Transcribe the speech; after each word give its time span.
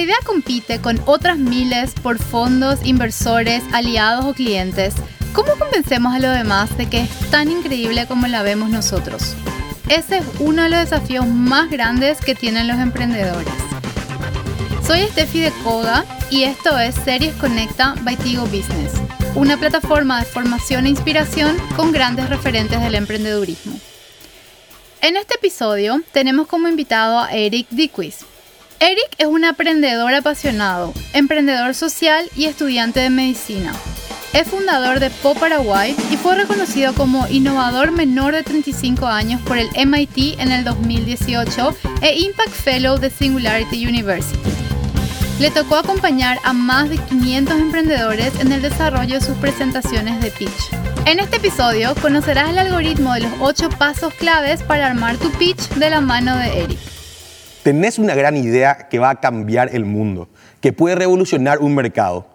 idea 0.00 0.16
compite 0.24 0.80
con 0.80 1.00
otras 1.04 1.38
miles 1.38 1.92
por 2.02 2.18
fondos, 2.18 2.80
inversores, 2.84 3.62
aliados 3.72 4.24
o 4.24 4.34
clientes, 4.34 4.94
¿cómo 5.34 5.52
convencemos 5.58 6.14
a 6.14 6.18
los 6.18 6.34
demás 6.34 6.76
de 6.78 6.88
que 6.88 7.02
es 7.02 7.30
tan 7.30 7.50
increíble 7.50 8.06
como 8.06 8.26
la 8.26 8.42
vemos 8.42 8.70
nosotros? 8.70 9.34
Ese 9.88 10.18
es 10.18 10.24
uno 10.38 10.62
de 10.62 10.70
los 10.70 10.80
desafíos 10.80 11.26
más 11.26 11.70
grandes 11.70 12.20
que 12.20 12.34
tienen 12.34 12.68
los 12.68 12.78
emprendedores. 12.78 13.52
Soy 14.86 15.00
Steffi 15.08 15.40
de 15.40 15.52
Koga 15.62 16.04
y 16.30 16.44
esto 16.44 16.78
es 16.78 16.94
Series 16.94 17.34
Conecta 17.34 17.94
by 18.02 18.16
Tigo 18.16 18.44
Business, 18.44 18.92
una 19.34 19.56
plataforma 19.56 20.20
de 20.20 20.26
formación 20.26 20.86
e 20.86 20.90
inspiración 20.90 21.56
con 21.76 21.92
grandes 21.92 22.28
referentes 22.30 22.80
del 22.80 22.94
emprendedurismo. 22.94 23.78
En 25.02 25.16
este 25.16 25.34
episodio 25.34 26.00
tenemos 26.12 26.46
como 26.46 26.68
invitado 26.68 27.20
a 27.20 27.32
Eric 27.32 27.66
Dickwis. 27.70 28.24
Eric 28.82 29.10
es 29.18 29.26
un 29.26 29.44
aprendedor 29.44 30.14
apasionado, 30.14 30.94
emprendedor 31.12 31.74
social 31.74 32.30
y 32.34 32.46
estudiante 32.46 33.00
de 33.00 33.10
medicina. 33.10 33.74
Es 34.32 34.48
fundador 34.48 35.00
de 35.00 35.10
Po 35.10 35.34
Paraguay 35.34 35.94
y 36.10 36.16
fue 36.16 36.34
reconocido 36.36 36.94
como 36.94 37.28
innovador 37.28 37.90
menor 37.90 38.32
de 38.32 38.42
35 38.42 39.06
años 39.06 39.42
por 39.42 39.58
el 39.58 39.68
MIT 39.86 40.40
en 40.40 40.50
el 40.50 40.64
2018 40.64 41.76
e 42.00 42.20
Impact 42.20 42.52
Fellow 42.52 42.96
de 42.96 43.10
Singularity 43.10 43.86
University. 43.86 44.38
Le 45.40 45.50
tocó 45.50 45.76
acompañar 45.76 46.38
a 46.42 46.54
más 46.54 46.88
de 46.88 46.96
500 46.96 47.58
emprendedores 47.58 48.32
en 48.40 48.50
el 48.50 48.62
desarrollo 48.62 49.16
de 49.16 49.26
sus 49.26 49.36
presentaciones 49.36 50.22
de 50.22 50.30
pitch. 50.30 50.70
En 51.04 51.20
este 51.20 51.36
episodio 51.36 51.94
conocerás 52.00 52.48
el 52.48 52.58
algoritmo 52.58 53.12
de 53.12 53.20
los 53.20 53.32
8 53.40 53.68
pasos 53.78 54.14
claves 54.14 54.62
para 54.62 54.86
armar 54.86 55.18
tu 55.18 55.30
pitch 55.32 55.68
de 55.74 55.90
la 55.90 56.00
mano 56.00 56.34
de 56.38 56.62
Eric. 56.62 56.99
Tenés 57.62 57.98
una 57.98 58.14
gran 58.14 58.38
idea 58.38 58.88
que 58.88 58.98
va 58.98 59.10
a 59.10 59.20
cambiar 59.20 59.74
el 59.74 59.84
mundo, 59.84 60.30
que 60.62 60.72
puede 60.72 60.94
revolucionar 60.94 61.58
un 61.58 61.74
mercado. 61.74 62.26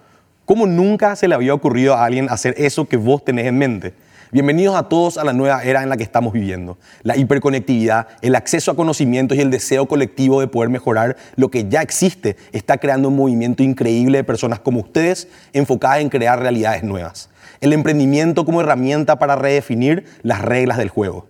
¿Cómo 0.45 0.67
nunca 0.67 1.15
se 1.15 1.27
le 1.27 1.33
había 1.33 1.55
ocurrido 1.55 1.95
a 1.95 2.05
alguien 2.05 2.29
hacer 2.29 2.53
eso 2.59 2.87
que 2.87 2.97
vos 2.97 3.25
tenés 3.25 3.47
en 3.47 3.57
mente? 3.57 3.95
Bienvenidos 4.31 4.75
a 4.75 4.87
todos 4.87 5.17
a 5.17 5.23
la 5.23 5.33
nueva 5.33 5.63
era 5.63 5.81
en 5.81 5.89
la 5.89 5.97
que 5.97 6.03
estamos 6.03 6.31
viviendo. 6.31 6.77
La 7.01 7.17
hiperconectividad, 7.17 8.07
el 8.21 8.35
acceso 8.35 8.69
a 8.69 8.75
conocimientos 8.75 9.35
y 9.35 9.41
el 9.41 9.49
deseo 9.49 9.87
colectivo 9.87 10.41
de 10.41 10.47
poder 10.47 10.69
mejorar 10.69 11.17
lo 11.37 11.49
que 11.49 11.67
ya 11.67 11.81
existe 11.81 12.35
está 12.51 12.77
creando 12.77 13.07
un 13.07 13.15
movimiento 13.15 13.63
increíble 13.63 14.19
de 14.19 14.23
personas 14.23 14.59
como 14.59 14.81
ustedes 14.81 15.27
enfocadas 15.53 16.01
en 16.01 16.09
crear 16.09 16.39
realidades 16.39 16.83
nuevas. 16.83 17.31
El 17.61 17.73
emprendimiento 17.73 18.45
como 18.45 18.61
herramienta 18.61 19.17
para 19.17 19.35
redefinir 19.35 20.05
las 20.21 20.41
reglas 20.41 20.77
del 20.77 20.89
juego. 20.89 21.25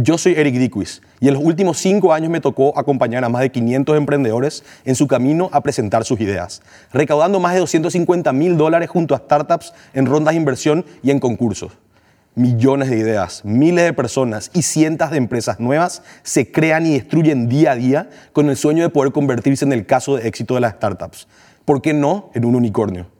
Yo 0.00 0.16
soy 0.16 0.34
Eric 0.34 0.54
Dickwis 0.54 1.02
y 1.18 1.26
en 1.26 1.34
los 1.34 1.42
últimos 1.42 1.76
cinco 1.78 2.12
años 2.12 2.30
me 2.30 2.40
tocó 2.40 2.78
acompañar 2.78 3.24
a 3.24 3.28
más 3.28 3.42
de 3.42 3.50
500 3.50 3.96
emprendedores 3.96 4.62
en 4.84 4.94
su 4.94 5.08
camino 5.08 5.50
a 5.52 5.60
presentar 5.60 6.04
sus 6.04 6.20
ideas, 6.20 6.62
recaudando 6.92 7.40
más 7.40 7.54
de 7.54 7.58
250 7.58 8.32
mil 8.32 8.56
dólares 8.56 8.90
junto 8.90 9.16
a 9.16 9.18
startups 9.18 9.74
en 9.94 10.06
rondas 10.06 10.34
de 10.34 10.38
inversión 10.38 10.84
y 11.02 11.10
en 11.10 11.18
concursos 11.18 11.72
millones 12.36 12.90
de 12.90 12.98
ideas, 12.98 13.44
miles 13.44 13.86
de 13.86 13.92
personas 13.92 14.52
y 14.54 14.62
cientos 14.62 15.10
de 15.10 15.16
empresas 15.16 15.58
nuevas 15.58 16.04
se 16.22 16.52
crean 16.52 16.86
y 16.86 16.92
destruyen 16.92 17.48
día 17.48 17.72
a 17.72 17.74
día 17.74 18.08
con 18.32 18.48
el 18.50 18.56
sueño 18.56 18.84
de 18.84 18.90
poder 18.90 19.10
convertirse 19.10 19.64
en 19.64 19.72
el 19.72 19.84
caso 19.84 20.14
de 20.14 20.28
éxito 20.28 20.54
de 20.54 20.60
las 20.60 20.74
startups. 20.74 21.26
¿Por 21.64 21.82
qué 21.82 21.92
no 21.92 22.30
en 22.34 22.44
un 22.44 22.54
unicornio? 22.54 23.17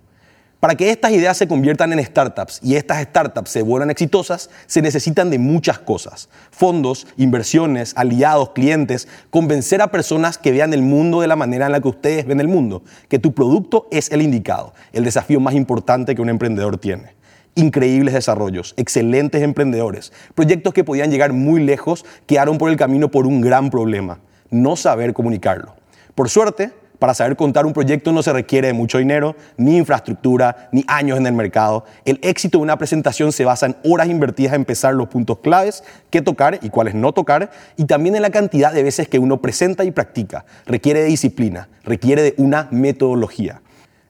Para 0.61 0.75
que 0.75 0.91
estas 0.91 1.13
ideas 1.13 1.37
se 1.37 1.47
conviertan 1.47 1.93
en 1.93 2.05
startups 2.05 2.59
y 2.65 2.75
estas 2.75 3.01
startups 3.05 3.49
se 3.49 3.63
vuelvan 3.63 3.91
exitosas, 3.91 4.51
se 4.67 4.83
necesitan 4.83 5.31
de 5.31 5.39
muchas 5.39 5.79
cosas. 5.79 6.29
Fondos, 6.51 7.07
inversiones, 7.17 7.93
aliados, 7.95 8.51
clientes, 8.51 9.07
convencer 9.31 9.81
a 9.83 9.93
personas 9.93 10.37
que 10.37 10.51
vean 10.51 10.73
el 10.73 10.83
mundo 10.83 11.21
de 11.21 11.29
la 11.29 11.37
manera 11.37 11.67
en 11.67 11.73
la 11.73 11.81
que 11.81 11.87
ustedes 11.87 12.27
ven 12.27 12.41
el 12.41 12.49
mundo, 12.49 12.83
que 13.09 13.21
tu 13.21 13.35
producto 13.35 13.87
es 13.93 14.11
el 14.11 14.21
indicado, 14.21 14.75
el 14.93 15.05
desafío 15.05 15.39
más 15.39 15.55
importante 15.55 16.17
que 16.17 16.23
un 16.23 16.29
emprendedor 16.29 16.77
tiene 16.77 17.17
increíbles 17.55 18.15
desarrollos, 18.15 18.73
excelentes 18.77 19.43
emprendedores, 19.43 20.13
proyectos 20.37 20.73
que 20.73 20.85
podían 20.85 21.11
llegar 21.11 21.33
muy 21.33 21.61
lejos, 21.61 22.05
quedaron 22.27 22.57
por 22.57 22.71
el 22.71 22.77
camino 22.77 23.11
por 23.11 23.27
un 23.27 23.41
gran 23.41 23.71
problema, 23.71 24.21
no 24.51 24.77
saber 24.77 25.13
comunicarlo. 25.13 25.75
Por 26.15 26.29
suerte, 26.29 26.71
para 26.99 27.15
saber 27.15 27.37
contar 27.37 27.67
un 27.67 27.73
proyecto 27.73 28.13
no 28.13 28.23
se 28.23 28.33
requiere 28.33 28.73
mucho 28.73 28.99
dinero, 28.99 29.37
ni 29.57 29.77
infraestructura, 29.77 30.69
ni 30.73 30.85
años 30.87 31.19
en 31.19 31.27
el 31.27 31.33
mercado. 31.33 31.85
El 32.05 32.19
éxito 32.23 32.59
de 32.59 32.63
una 32.63 32.79
presentación 32.79 33.33
se 33.33 33.45
basa 33.45 33.67
en 33.67 33.77
horas 33.85 34.09
invertidas 34.09 34.55
en 34.55 34.63
empezar 34.63 34.95
los 34.95 35.09
puntos 35.09 35.39
claves, 35.39 35.85
qué 36.11 36.23
tocar 36.23 36.59
y 36.63 36.71
cuáles 36.71 36.95
no 36.95 37.13
tocar, 37.13 37.51
y 37.77 37.85
también 37.85 38.17
en 38.17 38.23
la 38.23 38.31
cantidad 38.31 38.73
de 38.73 38.83
veces 38.83 39.09
que 39.09 39.19
uno 39.19 39.41
presenta 39.41 39.85
y 39.85 39.91
practica. 39.91 40.45
Requiere 40.67 41.01
de 41.01 41.07
disciplina, 41.07 41.69
requiere 41.85 42.23
de 42.23 42.35
una 42.37 42.69
metodología. 42.71 43.63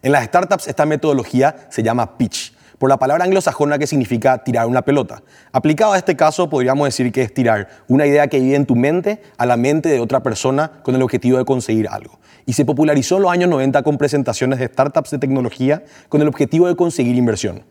En 0.03 0.13
las 0.13 0.25
startups 0.25 0.69
esta 0.69 0.87
metodología 0.87 1.57
se 1.71 1.83
llama 1.83 2.17
pitch 2.17 2.58
por 2.79 2.89
la 2.89 2.97
palabra 2.97 3.25
anglosajona 3.25 3.79
que 3.79 3.87
significa 3.87 4.39
tirar 4.45 4.67
una 4.67 4.83
pelota. 4.83 5.23
Aplicado 5.53 5.93
a 5.93 5.99
este 5.99 6.17
caso, 6.17 6.49
podríamos 6.49 6.87
decir 6.87 7.13
que 7.13 7.23
es 7.23 7.35
tirar 7.35 7.69
una 7.89 8.07
idea 8.07 8.29
que 8.29 8.41
vive 8.41 8.55
en 8.55 8.67
tu 8.67 8.77
mente 8.77 9.21
a 9.37 9.47
la 9.47 9.57
mente 9.57 9.89
de 9.89 10.01
otra 10.01 10.23
persona 10.23 10.81
con 10.83 10.95
el 10.95 11.03
objetivo 11.03 11.39
de 11.39 11.45
conseguir 11.45 11.89
algo. 11.89 12.19
Y 12.47 12.53
se 12.55 12.65
popularizó 12.65 13.17
en 13.17 13.23
los 13.23 13.33
años 13.33 13.51
90 13.51 13.83
con 13.83 13.99
presentaciones 13.99 14.59
de 14.59 14.69
startups 14.69 15.11
de 15.11 15.19
tecnología 15.19 15.83
con 16.09 16.23
el 16.23 16.29
objetivo 16.29 16.67
de 16.69 16.77
conseguir 16.77 17.17
inversión. 17.17 17.65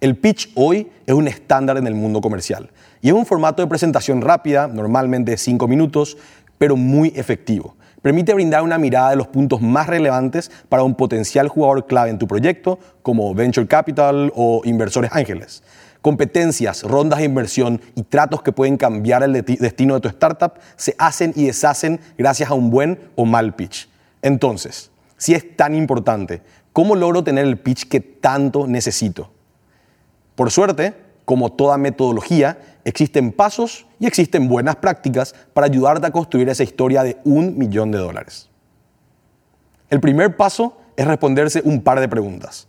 El 0.00 0.16
pitch 0.16 0.50
hoy 0.54 0.90
es 1.06 1.14
un 1.14 1.28
estándar 1.28 1.76
en 1.76 1.86
el 1.86 1.94
mundo 1.94 2.20
comercial 2.20 2.70
y 3.00 3.08
es 3.08 3.14
un 3.14 3.26
formato 3.26 3.62
de 3.62 3.68
presentación 3.68 4.22
rápida, 4.22 4.66
normalmente 4.66 5.30
de 5.30 5.38
5 5.38 5.68
minutos, 5.68 6.16
pero 6.58 6.76
muy 6.76 7.12
efectivo 7.14 7.76
permite 8.04 8.34
brindar 8.34 8.62
una 8.62 8.76
mirada 8.76 9.08
de 9.08 9.16
los 9.16 9.28
puntos 9.28 9.62
más 9.62 9.86
relevantes 9.86 10.50
para 10.68 10.82
un 10.82 10.94
potencial 10.94 11.48
jugador 11.48 11.86
clave 11.86 12.10
en 12.10 12.18
tu 12.18 12.28
proyecto, 12.28 12.78
como 13.00 13.34
Venture 13.34 13.66
Capital 13.66 14.30
o 14.36 14.60
inversores 14.66 15.10
ángeles. 15.14 15.62
Competencias, 16.02 16.82
rondas 16.82 17.20
de 17.20 17.24
inversión 17.24 17.80
y 17.94 18.02
tratos 18.02 18.42
que 18.42 18.52
pueden 18.52 18.76
cambiar 18.76 19.22
el 19.22 19.32
destino 19.32 19.94
de 19.94 20.00
tu 20.00 20.08
startup 20.08 20.52
se 20.76 20.94
hacen 20.98 21.32
y 21.34 21.46
deshacen 21.46 21.98
gracias 22.18 22.50
a 22.50 22.52
un 22.52 22.68
buen 22.68 22.98
o 23.16 23.24
mal 23.24 23.54
pitch. 23.54 23.88
Entonces, 24.20 24.90
si 25.16 25.32
es 25.32 25.56
tan 25.56 25.74
importante, 25.74 26.42
¿cómo 26.74 26.96
logro 26.96 27.24
tener 27.24 27.46
el 27.46 27.56
pitch 27.56 27.88
que 27.88 28.00
tanto 28.00 28.66
necesito? 28.66 29.30
Por 30.34 30.50
suerte, 30.50 30.92
como 31.24 31.52
toda 31.52 31.78
metodología, 31.78 32.58
existen 32.84 33.32
pasos 33.32 33.86
y 33.98 34.06
existen 34.06 34.48
buenas 34.48 34.76
prácticas 34.76 35.34
para 35.52 35.66
ayudarte 35.66 36.06
a 36.06 36.10
construir 36.10 36.48
esa 36.48 36.62
historia 36.62 37.02
de 37.02 37.18
un 37.24 37.58
millón 37.58 37.90
de 37.90 37.98
dólares. 37.98 38.50
El 39.90 40.00
primer 40.00 40.36
paso 40.36 40.78
es 40.96 41.06
responderse 41.06 41.62
un 41.64 41.82
par 41.82 42.00
de 42.00 42.08
preguntas. 42.08 42.68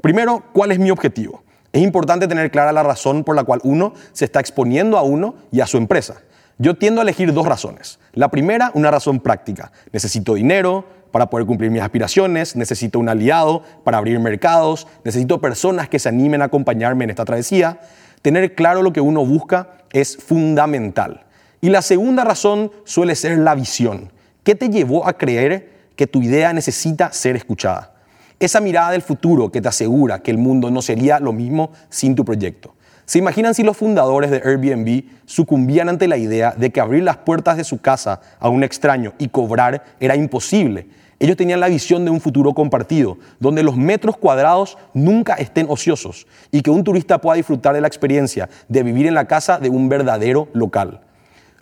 Primero, 0.00 0.44
¿cuál 0.52 0.72
es 0.72 0.78
mi 0.78 0.90
objetivo? 0.90 1.42
Es 1.72 1.82
importante 1.82 2.28
tener 2.28 2.50
clara 2.50 2.72
la 2.72 2.82
razón 2.82 3.24
por 3.24 3.36
la 3.36 3.44
cual 3.44 3.60
uno 3.64 3.92
se 4.12 4.24
está 4.24 4.40
exponiendo 4.40 4.96
a 4.96 5.02
uno 5.02 5.34
y 5.52 5.60
a 5.60 5.66
su 5.66 5.76
empresa. 5.76 6.22
Yo 6.58 6.76
tiendo 6.76 7.00
a 7.00 7.02
elegir 7.02 7.32
dos 7.34 7.46
razones. 7.46 7.98
La 8.14 8.30
primera, 8.30 8.70
una 8.74 8.90
razón 8.90 9.20
práctica. 9.20 9.72
Necesito 9.92 10.34
dinero 10.34 10.86
para 11.10 11.28
poder 11.28 11.46
cumplir 11.46 11.70
mis 11.70 11.82
aspiraciones, 11.82 12.56
necesito 12.56 12.98
un 12.98 13.08
aliado 13.08 13.62
para 13.84 13.98
abrir 13.98 14.18
mercados, 14.20 14.86
necesito 15.04 15.40
personas 15.40 15.88
que 15.88 15.98
se 15.98 16.08
animen 16.08 16.42
a 16.42 16.46
acompañarme 16.46 17.04
en 17.04 17.10
esta 17.10 17.24
travesía. 17.24 17.80
Tener 18.26 18.56
claro 18.56 18.82
lo 18.82 18.92
que 18.92 19.00
uno 19.00 19.24
busca 19.24 19.68
es 19.92 20.16
fundamental. 20.16 21.26
Y 21.60 21.68
la 21.68 21.80
segunda 21.80 22.24
razón 22.24 22.72
suele 22.82 23.14
ser 23.14 23.38
la 23.38 23.54
visión. 23.54 24.10
¿Qué 24.42 24.56
te 24.56 24.68
llevó 24.68 25.06
a 25.06 25.12
creer 25.12 25.92
que 25.94 26.08
tu 26.08 26.20
idea 26.20 26.52
necesita 26.52 27.12
ser 27.12 27.36
escuchada? 27.36 27.94
Esa 28.40 28.60
mirada 28.60 28.90
del 28.90 29.02
futuro 29.02 29.52
que 29.52 29.60
te 29.60 29.68
asegura 29.68 30.24
que 30.24 30.32
el 30.32 30.38
mundo 30.38 30.72
no 30.72 30.82
sería 30.82 31.20
lo 31.20 31.32
mismo 31.32 31.70
sin 31.88 32.16
tu 32.16 32.24
proyecto. 32.24 32.74
¿Se 33.04 33.20
imaginan 33.20 33.54
si 33.54 33.62
los 33.62 33.76
fundadores 33.76 34.32
de 34.32 34.42
Airbnb 34.44 35.04
sucumbían 35.24 35.88
ante 35.88 36.08
la 36.08 36.16
idea 36.16 36.50
de 36.50 36.70
que 36.70 36.80
abrir 36.80 37.04
las 37.04 37.18
puertas 37.18 37.56
de 37.56 37.62
su 37.62 37.80
casa 37.80 38.20
a 38.40 38.48
un 38.48 38.64
extraño 38.64 39.12
y 39.18 39.28
cobrar 39.28 39.84
era 40.00 40.16
imposible? 40.16 40.88
Ellos 41.18 41.36
tenían 41.36 41.60
la 41.60 41.68
visión 41.68 42.04
de 42.04 42.10
un 42.10 42.20
futuro 42.20 42.52
compartido, 42.52 43.16
donde 43.40 43.62
los 43.62 43.76
metros 43.76 44.18
cuadrados 44.18 44.76
nunca 44.92 45.34
estén 45.34 45.66
ociosos 45.70 46.26
y 46.52 46.60
que 46.60 46.70
un 46.70 46.84
turista 46.84 47.20
pueda 47.20 47.36
disfrutar 47.36 47.74
de 47.74 47.80
la 47.80 47.88
experiencia 47.88 48.50
de 48.68 48.82
vivir 48.82 49.06
en 49.06 49.14
la 49.14 49.26
casa 49.26 49.58
de 49.58 49.70
un 49.70 49.88
verdadero 49.88 50.48
local. 50.52 51.00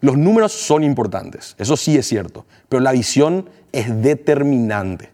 Los 0.01 0.19
números 0.19 0.53
son 0.53 0.83
importantes, 0.83 1.55
eso 1.59 1.77
sí 1.77 1.97
es 1.97 2.06
cierto, 2.06 2.47
pero 2.69 2.81
la 2.81 2.93
visión 2.93 3.49
es 3.73 4.03
determinante. 4.03 5.11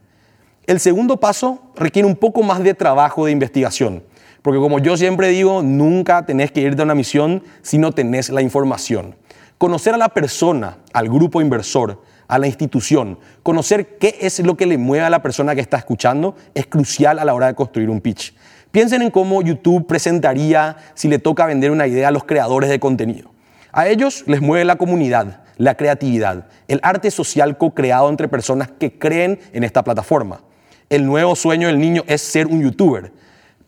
El 0.66 0.80
segundo 0.80 1.18
paso 1.18 1.62
requiere 1.76 2.08
un 2.08 2.16
poco 2.16 2.42
más 2.42 2.62
de 2.62 2.74
trabajo 2.74 3.26
de 3.26 3.32
investigación, 3.32 4.02
porque 4.40 4.58
como 4.58 4.78
yo 4.78 4.96
siempre 4.96 5.28
digo, 5.28 5.62
nunca 5.62 6.24
tenés 6.24 6.50
que 6.50 6.62
irte 6.62 6.80
a 6.80 6.86
una 6.86 6.94
misión 6.94 7.42
si 7.60 7.76
no 7.76 7.92
tenés 7.92 8.30
la 8.30 8.40
información. 8.40 9.16
Conocer 9.58 9.92
a 9.92 9.98
la 9.98 10.08
persona, 10.08 10.78
al 10.94 11.08
grupo 11.08 11.42
inversor, 11.42 12.00
a 12.30 12.38
la 12.38 12.46
institución, 12.46 13.18
conocer 13.42 13.98
qué 13.98 14.16
es 14.20 14.38
lo 14.40 14.56
que 14.56 14.64
le 14.64 14.78
mueve 14.78 15.04
a 15.04 15.10
la 15.10 15.20
persona 15.20 15.54
que 15.54 15.60
está 15.60 15.76
escuchando 15.76 16.36
es 16.54 16.66
crucial 16.66 17.18
a 17.18 17.24
la 17.24 17.34
hora 17.34 17.48
de 17.48 17.54
construir 17.54 17.90
un 17.90 18.00
pitch. 18.00 18.34
Piensen 18.70 19.02
en 19.02 19.10
cómo 19.10 19.42
YouTube 19.42 19.86
presentaría 19.88 20.76
si 20.94 21.08
le 21.08 21.18
toca 21.18 21.44
vender 21.44 21.72
una 21.72 21.88
idea 21.88 22.08
a 22.08 22.12
los 22.12 22.22
creadores 22.22 22.70
de 22.70 22.78
contenido. 22.78 23.32
A 23.72 23.88
ellos 23.88 24.22
les 24.26 24.40
mueve 24.40 24.64
la 24.64 24.76
comunidad, 24.76 25.42
la 25.56 25.76
creatividad, 25.76 26.46
el 26.68 26.78
arte 26.84 27.10
social 27.10 27.58
co-creado 27.58 28.08
entre 28.08 28.28
personas 28.28 28.70
que 28.70 28.96
creen 28.96 29.40
en 29.52 29.64
esta 29.64 29.82
plataforma. 29.82 30.42
El 30.88 31.06
nuevo 31.06 31.34
sueño 31.34 31.66
del 31.66 31.80
niño 31.80 32.04
es 32.06 32.22
ser 32.22 32.46
un 32.46 32.62
youtuber. 32.62 33.12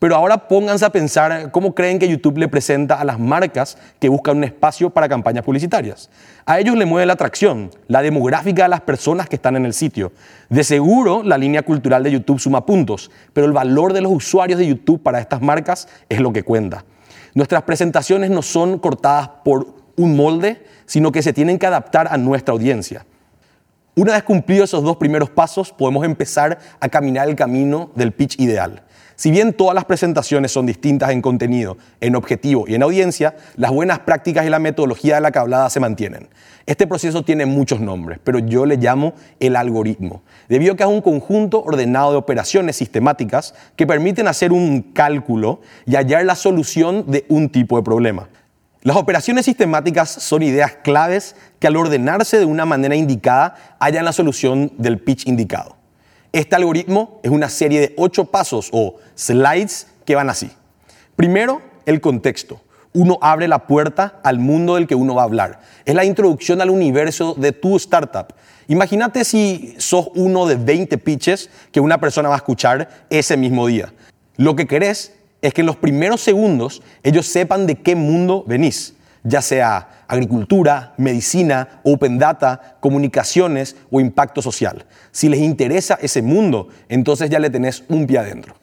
Pero 0.03 0.17
ahora 0.17 0.49
pónganse 0.49 0.83
a 0.83 0.89
pensar 0.89 1.49
cómo 1.51 1.73
creen 1.73 1.97
que 1.97 2.09
YouTube 2.09 2.37
le 2.37 2.49
presenta 2.49 2.99
a 2.99 3.05
las 3.05 3.17
marcas 3.17 3.77
que 4.01 4.09
buscan 4.09 4.35
un 4.35 4.43
espacio 4.43 4.89
para 4.89 5.07
campañas 5.07 5.45
publicitarias. 5.45 6.09
A 6.45 6.59
ellos 6.59 6.75
le 6.75 6.85
mueve 6.85 7.05
la 7.05 7.13
atracción, 7.13 7.71
la 7.87 8.01
demográfica 8.01 8.63
de 8.63 8.67
las 8.67 8.81
personas 8.81 9.29
que 9.29 9.37
están 9.37 9.55
en 9.55 9.63
el 9.63 9.73
sitio. 9.73 10.11
De 10.49 10.65
seguro, 10.65 11.23
la 11.23 11.37
línea 11.37 11.61
cultural 11.61 12.03
de 12.03 12.11
YouTube 12.11 12.37
suma 12.37 12.65
puntos, 12.65 13.11
pero 13.31 13.47
el 13.47 13.53
valor 13.53 13.93
de 13.93 14.01
los 14.01 14.11
usuarios 14.11 14.59
de 14.59 14.67
YouTube 14.67 15.01
para 15.01 15.21
estas 15.21 15.41
marcas 15.41 15.87
es 16.09 16.19
lo 16.19 16.33
que 16.33 16.43
cuenta. 16.43 16.83
Nuestras 17.33 17.63
presentaciones 17.63 18.29
no 18.29 18.41
son 18.41 18.79
cortadas 18.79 19.29
por 19.45 19.73
un 19.95 20.17
molde, 20.17 20.65
sino 20.85 21.13
que 21.13 21.21
se 21.21 21.31
tienen 21.31 21.57
que 21.57 21.67
adaptar 21.67 22.09
a 22.11 22.17
nuestra 22.17 22.51
audiencia. 22.51 23.05
Una 23.95 24.11
vez 24.11 24.23
cumplidos 24.23 24.71
esos 24.71 24.83
dos 24.83 24.97
primeros 24.97 25.29
pasos, 25.29 25.71
podemos 25.71 26.03
empezar 26.03 26.59
a 26.81 26.89
caminar 26.89 27.29
el 27.29 27.37
camino 27.37 27.89
del 27.95 28.11
pitch 28.11 28.37
ideal. 28.41 28.83
Si 29.23 29.31
bien 29.31 29.53
todas 29.53 29.73
las 29.73 29.85
presentaciones 29.85 30.51
son 30.51 30.65
distintas 30.65 31.11
en 31.11 31.21
contenido, 31.21 31.77
en 32.01 32.17
objetivo 32.17 32.65
y 32.67 32.75
en 32.75 32.83
audiencia, 32.83 33.37
las 33.55 33.71
buenas 33.71 33.99
prácticas 33.99 34.45
y 34.45 34.49
la 34.49 34.59
metodología 34.59 35.15
de 35.15 35.21
la 35.21 35.31
cablada 35.31 35.69
se 35.69 35.79
mantienen. 35.79 36.27
Este 36.65 36.87
proceso 36.87 37.23
tiene 37.23 37.45
muchos 37.45 37.79
nombres, 37.79 38.19
pero 38.21 38.39
yo 38.39 38.65
le 38.65 38.75
llamo 38.75 39.13
el 39.39 39.55
algoritmo, 39.55 40.23
debido 40.49 40.73
a 40.73 40.75
que 40.75 40.83
es 40.83 40.89
un 40.89 40.99
conjunto 40.99 41.63
ordenado 41.63 42.11
de 42.11 42.17
operaciones 42.17 42.75
sistemáticas 42.75 43.55
que 43.77 43.87
permiten 43.87 44.27
hacer 44.27 44.51
un 44.51 44.81
cálculo 44.91 45.61
y 45.85 45.95
hallar 45.95 46.25
la 46.25 46.35
solución 46.35 47.05
de 47.09 47.25
un 47.29 47.47
tipo 47.47 47.77
de 47.77 47.83
problema. 47.83 48.27
Las 48.81 48.97
operaciones 48.97 49.45
sistemáticas 49.45 50.09
son 50.09 50.43
ideas 50.43 50.79
claves 50.83 51.37
que 51.59 51.67
al 51.67 51.77
ordenarse 51.77 52.39
de 52.39 52.45
una 52.45 52.65
manera 52.65 52.97
indicada 52.97 53.55
hallan 53.79 54.03
la 54.03 54.11
solución 54.11 54.73
del 54.77 54.99
pitch 54.99 55.27
indicado. 55.27 55.77
Este 56.33 56.55
algoritmo 56.55 57.19
es 57.21 57.29
una 57.29 57.47
serie 57.47 57.79
de 57.79 57.93
ocho 57.95 58.25
pasos 58.25 58.69
o 58.71 58.95
slides 59.13 59.85
que 60.03 60.15
van 60.15 60.31
así. 60.31 60.49
Primero, 61.15 61.61
el 61.85 62.01
contexto. 62.01 62.59
Uno 62.91 63.19
abre 63.21 63.47
la 63.47 63.67
puerta 63.67 64.19
al 64.23 64.39
mundo 64.39 64.73
del 64.73 64.87
que 64.87 64.95
uno 64.95 65.13
va 65.13 65.21
a 65.21 65.25
hablar. 65.25 65.61
Es 65.85 65.93
la 65.93 66.05
introducción 66.05 66.59
al 66.59 66.71
universo 66.71 67.35
de 67.35 67.51
tu 67.51 67.75
startup. 67.75 68.33
Imagínate 68.67 69.25
si 69.25 69.75
sos 69.77 70.09
uno 70.15 70.47
de 70.47 70.55
20 70.55 70.97
pitches 70.97 71.51
que 71.71 71.79
una 71.79 71.99
persona 71.99 72.29
va 72.29 72.35
a 72.35 72.37
escuchar 72.37 73.05
ese 73.11 73.37
mismo 73.37 73.67
día. 73.67 73.93
Lo 74.35 74.55
que 74.55 74.65
querés 74.65 75.13
es 75.43 75.53
que 75.53 75.61
en 75.61 75.67
los 75.67 75.75
primeros 75.75 76.21
segundos 76.21 76.81
ellos 77.03 77.27
sepan 77.27 77.67
de 77.67 77.75
qué 77.75 77.95
mundo 77.95 78.43
venís 78.47 78.95
ya 79.23 79.41
sea 79.41 80.02
agricultura, 80.13 80.93
medicina, 80.97 81.81
open 81.83 82.19
data, 82.19 82.77
comunicaciones 82.79 83.75
o 83.91 83.99
impacto 83.99 84.41
social. 84.41 84.85
Si 85.11 85.27
les 85.27 85.39
interesa 85.39 85.97
ese 86.01 86.21
mundo, 86.21 86.67
entonces 86.87 87.29
ya 87.29 87.39
le 87.39 87.49
tenés 87.49 87.83
un 87.89 88.05
pie 88.05 88.19
adentro. 88.19 88.55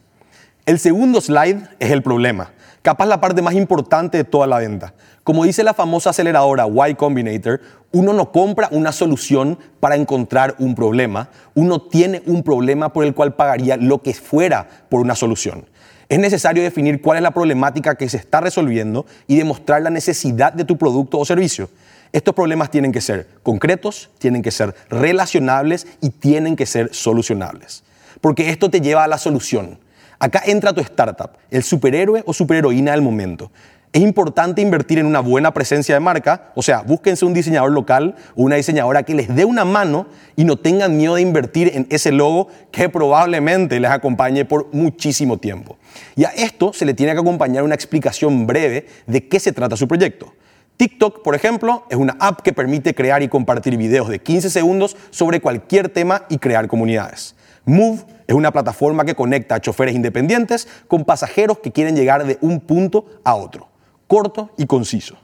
El 0.65 0.79
segundo 0.79 1.19
slide 1.19 1.61
es 1.79 1.91
el 1.91 2.03
problema, 2.03 2.51
capaz 2.81 3.05
la 3.05 3.19
parte 3.19 3.41
más 3.41 3.53
importante 3.55 4.17
de 4.17 4.23
toda 4.23 4.47
la 4.47 4.59
venta. 4.59 4.93
Como 5.23 5.43
dice 5.43 5.63
la 5.63 5.73
famosa 5.73 6.11
aceleradora 6.11 6.67
Y 6.87 6.95
Combinator, 6.95 7.59
uno 7.91 8.13
no 8.13 8.31
compra 8.31 8.69
una 8.71 8.91
solución 8.91 9.59
para 9.79 9.95
encontrar 9.95 10.55
un 10.57 10.73
problema, 10.73 11.29
uno 11.53 11.81
tiene 11.81 12.23
un 12.25 12.43
problema 12.43 12.93
por 12.93 13.03
el 13.03 13.13
cual 13.13 13.35
pagaría 13.35 13.75
lo 13.75 14.01
que 14.01 14.13
fuera 14.13 14.67
por 14.87 15.01
una 15.01 15.15
solución. 15.15 15.65
Es 16.11 16.19
necesario 16.19 16.61
definir 16.61 17.01
cuál 17.01 17.19
es 17.19 17.23
la 17.23 17.31
problemática 17.31 17.95
que 17.95 18.09
se 18.09 18.17
está 18.17 18.41
resolviendo 18.41 19.05
y 19.27 19.37
demostrar 19.37 19.81
la 19.81 19.89
necesidad 19.89 20.51
de 20.51 20.65
tu 20.65 20.77
producto 20.77 21.17
o 21.17 21.23
servicio. 21.23 21.69
Estos 22.11 22.35
problemas 22.35 22.69
tienen 22.69 22.91
que 22.91 22.99
ser 22.99 23.29
concretos, 23.43 24.09
tienen 24.17 24.41
que 24.41 24.51
ser 24.51 24.75
relacionables 24.89 25.87
y 26.01 26.09
tienen 26.09 26.57
que 26.57 26.65
ser 26.65 26.93
solucionables. 26.93 27.85
Porque 28.19 28.49
esto 28.49 28.69
te 28.69 28.81
lleva 28.81 29.05
a 29.05 29.07
la 29.07 29.17
solución. 29.17 29.79
Acá 30.19 30.43
entra 30.45 30.73
tu 30.73 30.81
startup, 30.81 31.29
el 31.49 31.63
superhéroe 31.63 32.23
o 32.25 32.33
superheroína 32.33 32.91
del 32.91 33.01
momento. 33.01 33.49
Es 33.93 34.01
importante 34.01 34.61
invertir 34.61 34.99
en 34.99 35.05
una 35.05 35.19
buena 35.19 35.53
presencia 35.53 35.93
de 35.93 35.99
marca, 35.99 36.53
o 36.55 36.61
sea, 36.61 36.81
búsquense 36.81 37.25
un 37.25 37.33
diseñador 37.33 37.73
local 37.73 38.15
o 38.37 38.43
una 38.43 38.55
diseñadora 38.55 39.03
que 39.03 39.13
les 39.13 39.35
dé 39.35 39.43
una 39.43 39.65
mano 39.65 40.07
y 40.37 40.45
no 40.45 40.55
tengan 40.55 40.95
miedo 40.95 41.15
de 41.15 41.21
invertir 41.21 41.71
en 41.73 41.87
ese 41.89 42.13
logo 42.13 42.47
que 42.71 42.87
probablemente 42.87 43.81
les 43.81 43.91
acompañe 43.91 44.45
por 44.45 44.73
muchísimo 44.73 45.39
tiempo. 45.39 45.77
Y 46.15 46.23
a 46.23 46.29
esto 46.29 46.71
se 46.71 46.85
le 46.85 46.93
tiene 46.93 47.11
que 47.11 47.19
acompañar 47.19 47.63
una 47.63 47.75
explicación 47.75 48.47
breve 48.47 48.87
de 49.07 49.27
qué 49.27 49.41
se 49.41 49.51
trata 49.51 49.75
su 49.75 49.89
proyecto. 49.89 50.33
TikTok, 50.77 51.21
por 51.21 51.35
ejemplo, 51.35 51.85
es 51.89 51.97
una 51.97 52.15
app 52.21 52.43
que 52.43 52.53
permite 52.53 52.95
crear 52.95 53.21
y 53.23 53.27
compartir 53.27 53.75
videos 53.75 54.07
de 54.07 54.19
15 54.19 54.51
segundos 54.51 54.95
sobre 55.09 55.41
cualquier 55.41 55.89
tema 55.89 56.23
y 56.29 56.37
crear 56.37 56.69
comunidades. 56.69 57.35
Move 57.65 58.05
es 58.25 58.35
una 58.35 58.53
plataforma 58.53 59.03
que 59.03 59.15
conecta 59.15 59.55
a 59.55 59.59
choferes 59.59 59.95
independientes 59.95 60.69
con 60.87 61.03
pasajeros 61.03 61.57
que 61.57 61.73
quieren 61.73 61.97
llegar 61.97 62.25
de 62.25 62.37
un 62.39 62.61
punto 62.61 63.05
a 63.25 63.35
otro 63.35 63.70
corto 64.11 64.49
y 64.57 64.65
conciso. 64.65 65.15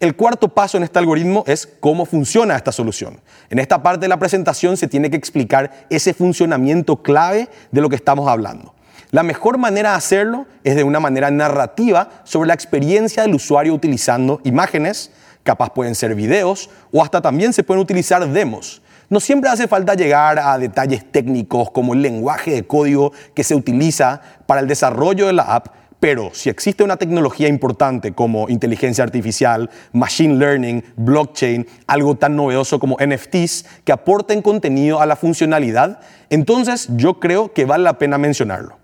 El 0.00 0.14
cuarto 0.14 0.50
paso 0.50 0.76
en 0.76 0.82
este 0.82 0.98
algoritmo 0.98 1.44
es 1.46 1.66
cómo 1.80 2.04
funciona 2.04 2.56
esta 2.56 2.72
solución. 2.72 3.22
En 3.48 3.58
esta 3.58 3.82
parte 3.82 4.00
de 4.00 4.08
la 4.08 4.18
presentación 4.18 4.76
se 4.76 4.86
tiene 4.86 5.08
que 5.08 5.16
explicar 5.16 5.86
ese 5.88 6.12
funcionamiento 6.12 6.98
clave 6.98 7.48
de 7.72 7.80
lo 7.80 7.88
que 7.88 7.96
estamos 7.96 8.28
hablando. 8.28 8.74
La 9.12 9.22
mejor 9.22 9.56
manera 9.56 9.92
de 9.92 9.96
hacerlo 9.96 10.44
es 10.62 10.76
de 10.76 10.84
una 10.84 11.00
manera 11.00 11.30
narrativa 11.30 12.10
sobre 12.24 12.48
la 12.48 12.52
experiencia 12.52 13.22
del 13.22 13.34
usuario 13.34 13.72
utilizando 13.72 14.42
imágenes, 14.44 15.10
capaz 15.42 15.70
pueden 15.70 15.94
ser 15.94 16.14
videos 16.14 16.68
o 16.92 17.02
hasta 17.02 17.22
también 17.22 17.54
se 17.54 17.62
pueden 17.62 17.82
utilizar 17.82 18.28
demos. 18.28 18.82
No 19.08 19.20
siempre 19.20 19.48
hace 19.48 19.68
falta 19.68 19.94
llegar 19.94 20.38
a 20.38 20.58
detalles 20.58 21.10
técnicos 21.10 21.70
como 21.70 21.94
el 21.94 22.02
lenguaje 22.02 22.50
de 22.50 22.66
código 22.66 23.10
que 23.34 23.42
se 23.42 23.54
utiliza 23.54 24.20
para 24.46 24.60
el 24.60 24.68
desarrollo 24.68 25.28
de 25.28 25.32
la 25.32 25.44
app, 25.44 25.77
pero 26.00 26.30
si 26.32 26.48
existe 26.48 26.84
una 26.84 26.96
tecnología 26.96 27.48
importante 27.48 28.12
como 28.12 28.48
inteligencia 28.48 29.02
artificial, 29.02 29.68
machine 29.92 30.36
learning, 30.36 30.84
blockchain, 30.96 31.66
algo 31.86 32.14
tan 32.14 32.36
novedoso 32.36 32.78
como 32.78 32.96
NFTs 33.04 33.64
que 33.84 33.92
aporten 33.92 34.42
contenido 34.42 35.00
a 35.00 35.06
la 35.06 35.16
funcionalidad, 35.16 36.00
entonces 36.30 36.88
yo 36.96 37.18
creo 37.18 37.52
que 37.52 37.64
vale 37.64 37.84
la 37.84 37.98
pena 37.98 38.16
mencionarlo. 38.18 38.76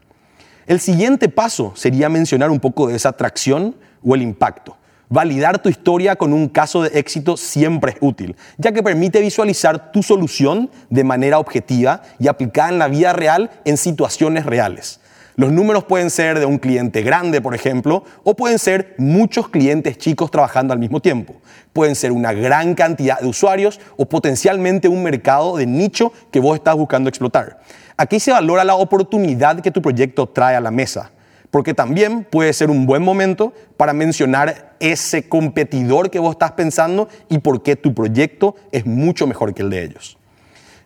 El 0.66 0.80
siguiente 0.80 1.28
paso 1.28 1.72
sería 1.76 2.08
mencionar 2.08 2.50
un 2.50 2.58
poco 2.58 2.88
de 2.88 2.96
esa 2.96 3.10
atracción 3.10 3.76
o 4.02 4.14
el 4.14 4.22
impacto. 4.22 4.76
Validar 5.10 5.60
tu 5.60 5.68
historia 5.68 6.16
con 6.16 6.32
un 6.32 6.48
caso 6.48 6.82
de 6.82 6.98
éxito 6.98 7.36
siempre 7.36 7.92
es 7.92 7.98
útil, 8.00 8.34
ya 8.56 8.72
que 8.72 8.82
permite 8.82 9.20
visualizar 9.20 9.92
tu 9.92 10.02
solución 10.02 10.70
de 10.88 11.04
manera 11.04 11.38
objetiva 11.38 12.02
y 12.18 12.26
aplicada 12.26 12.70
en 12.70 12.78
la 12.78 12.88
vida 12.88 13.12
real 13.12 13.50
en 13.64 13.76
situaciones 13.76 14.46
reales. 14.46 15.00
Los 15.36 15.50
números 15.50 15.82
pueden 15.82 16.10
ser 16.10 16.38
de 16.38 16.46
un 16.46 16.58
cliente 16.58 17.02
grande, 17.02 17.40
por 17.40 17.56
ejemplo, 17.56 18.04
o 18.22 18.36
pueden 18.36 18.60
ser 18.60 18.94
muchos 18.98 19.48
clientes 19.48 19.98
chicos 19.98 20.30
trabajando 20.30 20.72
al 20.72 20.78
mismo 20.78 21.00
tiempo. 21.00 21.34
Pueden 21.72 21.96
ser 21.96 22.12
una 22.12 22.32
gran 22.32 22.76
cantidad 22.76 23.18
de 23.18 23.26
usuarios 23.26 23.80
o 23.96 24.06
potencialmente 24.06 24.86
un 24.86 25.02
mercado 25.02 25.56
de 25.56 25.66
nicho 25.66 26.12
que 26.30 26.38
vos 26.38 26.54
estás 26.54 26.76
buscando 26.76 27.08
explotar. 27.08 27.58
Aquí 27.96 28.20
se 28.20 28.30
valora 28.30 28.62
la 28.62 28.76
oportunidad 28.76 29.60
que 29.60 29.72
tu 29.72 29.82
proyecto 29.82 30.28
trae 30.28 30.54
a 30.54 30.60
la 30.60 30.70
mesa, 30.70 31.10
porque 31.50 31.74
también 31.74 32.22
puede 32.22 32.52
ser 32.52 32.70
un 32.70 32.86
buen 32.86 33.02
momento 33.02 33.52
para 33.76 33.92
mencionar 33.92 34.76
ese 34.78 35.28
competidor 35.28 36.10
que 36.10 36.20
vos 36.20 36.32
estás 36.32 36.52
pensando 36.52 37.08
y 37.28 37.38
por 37.38 37.64
qué 37.64 37.74
tu 37.74 37.92
proyecto 37.92 38.54
es 38.70 38.86
mucho 38.86 39.26
mejor 39.26 39.52
que 39.52 39.62
el 39.62 39.70
de 39.70 39.82
ellos. 39.82 40.16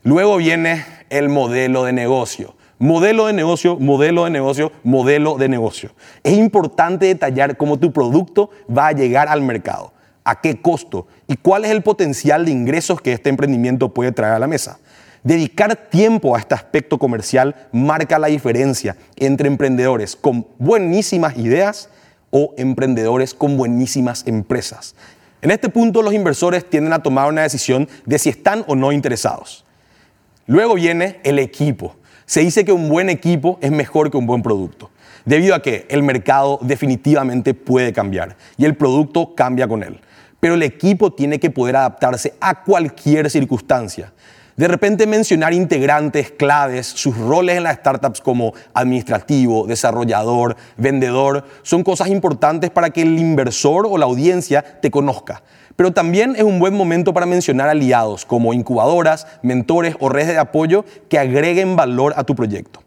Luego 0.05 0.39
viene 0.39 0.87
el 1.11 1.29
modelo 1.29 1.85
de 1.85 1.93
negocio. 1.93 2.55
Modelo 2.79 3.27
de 3.27 3.33
negocio, 3.33 3.77
modelo 3.77 4.25
de 4.25 4.31
negocio, 4.31 4.71
modelo 4.85 5.37
de 5.37 5.49
negocio. 5.49 5.91
Es 6.23 6.35
importante 6.39 7.07
detallar 7.07 7.57
cómo 7.57 7.79
tu 7.79 7.93
producto 7.93 8.51
va 8.71 8.89
a 8.89 8.93
llegar 8.93 9.29
al 9.29 9.43
mercado, 9.43 9.93
a 10.23 10.41
qué 10.41 10.61
costo 10.61 11.09
y 11.27 11.37
cuál 11.37 11.65
es 11.65 11.73
el 11.73 11.83
potencial 11.83 12.45
de 12.45 12.53
ingresos 12.53 13.01
que 13.01 13.13
este 13.13 13.31
emprendimiento 13.31 13.93
puede 13.93 14.13
traer 14.13 14.35
a 14.35 14.39
la 14.39 14.47
mesa. 14.47 14.79
Dedicar 15.25 15.75
tiempo 15.75 16.37
a 16.37 16.39
este 16.39 16.55
aspecto 16.55 16.99
comercial 16.99 17.57
marca 17.73 18.19
la 18.21 18.29
diferencia 18.29 18.97
entre 19.17 19.49
emprendedores 19.49 20.15
con 20.15 20.47
buenísimas 20.59 21.37
ideas 21.37 21.91
o 22.31 22.55
emprendedores 22.57 23.35
con 23.35 23.57
buenísimas 23.57 24.25
empresas. 24.27 24.95
En 25.43 25.51
este 25.51 25.69
punto 25.69 26.03
los 26.03 26.15
inversores 26.15 26.69
tienden 26.69 26.93
a 26.93 27.03
tomar 27.03 27.29
una 27.29 27.43
decisión 27.43 27.89
de 28.07 28.19
si 28.19 28.29
están 28.29 28.65
o 28.69 28.77
no 28.77 28.93
interesados. 28.93 29.65
Luego 30.47 30.75
viene 30.75 31.21
el 31.25 31.41
equipo. 31.41 31.97
Se 32.29 32.41
dice 32.41 32.67
que 32.67 32.73
un 32.73 32.91
buen 32.91 33.09
equipo 33.09 33.59
es 33.63 33.71
mejor 33.71 34.11
que 34.11 34.19
un 34.19 34.27
buen 34.27 34.43
producto, 34.43 34.91
debido 35.25 35.55
a 35.55 35.63
que 35.63 35.87
el 35.89 36.03
mercado 36.03 36.59
definitivamente 36.61 37.55
puede 37.55 37.95
cambiar 37.95 38.37
y 38.59 38.67
el 38.67 38.77
producto 38.77 39.35
cambia 39.35 39.67
con 39.67 39.83
él. 39.83 39.99
Pero 40.39 40.53
el 40.53 40.63
equipo 40.63 41.11
tiene 41.11 41.41
que 41.41 41.49
poder 41.49 41.77
adaptarse 41.77 42.35
a 42.39 42.65
cualquier 42.65 43.31
circunstancia. 43.31 44.13
De 44.57 44.69
repente 44.69 45.07
mencionar 45.07 45.55
integrantes, 45.55 46.31
claves, 46.31 46.87
sus 46.87 47.17
roles 47.17 47.57
en 47.57 47.63
las 47.63 47.77
startups 47.77 48.21
como 48.21 48.53
administrativo, 48.75 49.67
desarrollador, 49.67 50.55
vendedor, 50.77 51.47
son 51.63 51.83
cosas 51.83 52.09
importantes 52.09 52.69
para 52.69 52.91
que 52.91 53.01
el 53.01 53.19
inversor 53.19 53.87
o 53.89 53.97
la 53.97 54.05
audiencia 54.05 54.63
te 54.83 54.91
conozca. 54.91 55.43
Pero 55.79 55.93
también 55.93 56.35
es 56.35 56.43
un 56.43 56.59
buen 56.59 56.75
momento 56.75 57.15
para 57.15 57.25
mencionar 57.25 57.69
aliados 57.69 58.25
como 58.25 58.53
incubadoras, 58.53 59.29
mentores 59.43 59.95
o 60.01 60.09
redes 60.09 60.27
de 60.27 60.39
apoyo 60.39 60.85
que 61.09 61.21
agreguen 61.21 61.77
valor 61.77 62.15
a 62.17 62.25
tu 62.25 62.35
proyecto. 62.35 62.83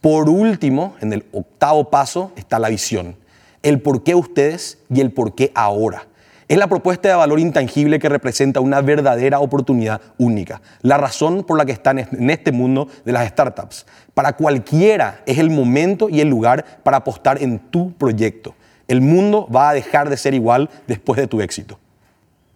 Por 0.00 0.28
último, 0.28 0.94
en 1.00 1.12
el 1.12 1.26
octavo 1.32 1.90
paso 1.90 2.30
está 2.36 2.60
la 2.60 2.68
visión, 2.68 3.16
el 3.64 3.80
por 3.82 4.04
qué 4.04 4.14
ustedes 4.14 4.78
y 4.88 5.00
el 5.00 5.10
por 5.10 5.34
qué 5.34 5.50
ahora. 5.56 6.06
Es 6.46 6.58
la 6.58 6.68
propuesta 6.68 7.08
de 7.08 7.16
valor 7.16 7.40
intangible 7.40 7.98
que 7.98 8.08
representa 8.08 8.60
una 8.60 8.82
verdadera 8.82 9.40
oportunidad 9.40 10.00
única, 10.16 10.62
la 10.82 10.98
razón 10.98 11.42
por 11.42 11.58
la 11.58 11.66
que 11.66 11.72
están 11.72 11.98
en 11.98 12.30
este 12.30 12.52
mundo 12.52 12.86
de 13.04 13.10
las 13.10 13.28
startups. 13.30 13.84
Para 14.14 14.34
cualquiera 14.34 15.22
es 15.26 15.38
el 15.38 15.50
momento 15.50 16.08
y 16.08 16.20
el 16.20 16.28
lugar 16.28 16.64
para 16.84 16.98
apostar 16.98 17.42
en 17.42 17.58
tu 17.58 17.94
proyecto. 17.94 18.54
El 18.86 19.00
mundo 19.00 19.48
va 19.52 19.70
a 19.70 19.74
dejar 19.74 20.08
de 20.08 20.16
ser 20.16 20.34
igual 20.34 20.70
después 20.86 21.18
de 21.18 21.26
tu 21.26 21.40
éxito. 21.40 21.80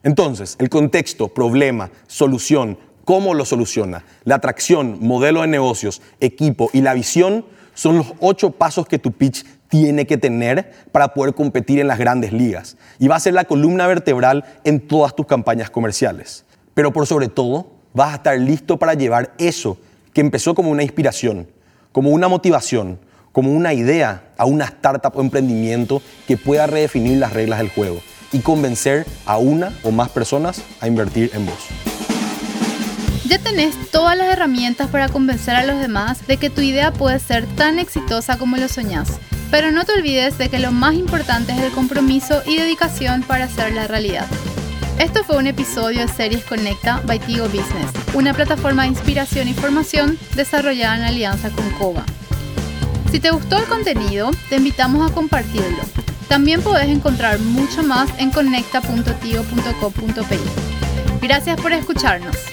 Entonces, 0.03 0.57
el 0.59 0.71
contexto, 0.71 1.29
problema, 1.29 1.91
solución, 2.07 2.79
cómo 3.05 3.35
lo 3.35 3.45
soluciona, 3.45 4.05
la 4.25 4.37
atracción, 4.37 4.99
modelo 5.01 5.43
de 5.43 5.49
negocios, 5.49 6.01
equipo 6.21 6.71
y 6.73 6.81
la 6.81 6.95
visión 6.95 7.45
son 7.75 7.99
los 7.99 8.15
ocho 8.21 8.53
pasos 8.53 8.87
que 8.87 8.99
tu 8.99 9.13
pitch 9.13 9.45
tiene 9.69 10.07
que 10.07 10.17
tener 10.17 10.73
para 10.91 11.13
poder 11.13 11.35
competir 11.35 11.81
en 11.81 11.87
las 11.87 11.99
grandes 11.99 12.33
ligas. 12.33 12.77
Y 12.99 13.09
va 13.09 13.17
a 13.17 13.21
ser 13.21 13.35
la 13.35 13.45
columna 13.45 13.87
vertebral 13.87 14.45
en 14.65 14.81
todas 14.81 15.15
tus 15.15 15.27
campañas 15.27 15.71
comerciales. 15.71 16.45
Pero 16.73 16.93
por 16.93 17.07
sobre 17.07 17.29
todo, 17.29 17.71
vas 17.93 18.13
a 18.13 18.17
estar 18.17 18.39
listo 18.39 18.79
para 18.79 18.95
llevar 18.95 19.35
eso 19.39 19.79
que 20.15 20.23
empezó 20.23 20.55
como 20.55 20.71
una 20.71 20.83
inspiración, 20.83 21.47
como 21.93 22.11
una 22.11 22.29
motivación, 22.29 22.99
como 23.33 23.53
una 23.53 23.75
idea 23.75 24.33
a 24.39 24.47
una 24.47 24.65
startup 24.65 25.13
o 25.15 25.21
emprendimiento 25.21 26.03
que 26.27 26.37
pueda 26.37 26.67
redefinir 26.67 27.19
las 27.19 27.33
reglas 27.33 27.61
del 27.61 27.69
juego 27.69 28.01
y 28.33 28.41
convencer 28.41 29.07
a 29.27 29.39
una 29.39 29.73
o 29.83 29.91
más 29.91 30.09
personas 30.09 30.63
a 30.81 30.87
invertir 30.87 31.31
en 31.35 31.47
vos. 31.47 31.59
Ya 33.27 33.39
tenés 33.39 33.75
todas 33.91 34.17
las 34.17 34.33
herramientas 34.33 34.89
para 34.89 35.09
convencer 35.09 35.55
a 35.55 35.65
los 35.65 35.79
demás 35.81 36.27
de 36.27 36.37
que 36.37 36.51
tu 36.51 36.63
idea 36.63 36.93
puede 36.93 37.21
ser 37.21 37.47
tan 37.55 37.79
exitosa 37.79 38.37
como 38.39 38.57
lo 38.57 38.69
soñás. 38.69 39.21
Pero 39.51 39.71
no 39.71 39.85
te 39.85 39.93
olvides 39.93 40.39
de 40.39 40.49
que 40.49 40.59
lo 40.59 40.73
más 40.73 40.95
importante 40.95 41.53
es 41.53 41.61
el 41.61 41.73
compromiso 41.73 42.43
y 42.47 42.57
dedicación 42.57 43.23
para 43.23 43.45
hacerla 43.45 43.87
realidad. 43.87 44.27
Esto 44.99 45.25
fue 45.25 45.39
un 45.39 45.47
episodio 45.47 46.01
de 46.01 46.09
Series 46.09 46.45
Conecta 46.45 47.01
by 47.07 47.19
Tigo 47.21 47.47
Business, 47.47 47.91
una 48.15 48.35
plataforma 48.35 48.83
de 48.83 48.89
inspiración 48.89 49.49
y 49.49 49.55
formación 49.55 50.19
desarrollada 50.35 50.97
en 50.97 51.03
alianza 51.05 51.51
con 51.51 51.71
Cova. 51.71 52.05
Si 53.11 53.19
te 53.19 53.31
gustó 53.31 53.59
el 53.59 53.65
contenido, 53.65 54.31
te 54.49 54.57
invitamos 54.57 55.11
a 55.11 55.15
compartirlo. 55.15 56.00
También 56.31 56.63
puedes 56.63 56.89
encontrar 56.89 57.41
mucho 57.41 57.83
más 57.83 58.09
en 58.21 58.31
conecta.tio.co.pi. 58.31 60.39
Gracias 61.21 61.61
por 61.61 61.73
escucharnos. 61.73 62.50